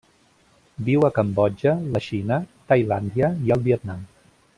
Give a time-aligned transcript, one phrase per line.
[0.85, 2.39] Viu a Cambodja, la Xina,
[2.73, 4.03] Tailàndia i el Vietnam.